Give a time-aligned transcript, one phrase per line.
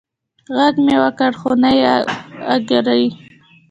[0.55, 1.93] غږ مې وکړ خو نه یې
[2.53, 3.05] اږري